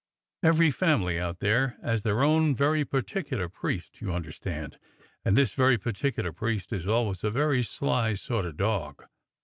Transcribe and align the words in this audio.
Every 0.41 0.71
family 0.71 1.19
out 1.19 1.37
there 1.41 1.77
'as 1.83 2.01
their 2.01 2.23
own 2.23 2.55
very 2.55 2.83
particular 2.83 3.47
priest, 3.47 4.01
you 4.01 4.11
understand, 4.11 4.79
and 5.23 5.37
this 5.37 5.53
very 5.53 5.77
particular 5.77 6.31
priest 6.31 6.73
is 6.73 6.87
always 6.87 7.23
a 7.23 7.29
very 7.29 7.61
sly 7.61 8.15
sort 8.15 8.45
o' 8.45 8.51
dog. 8.51 9.03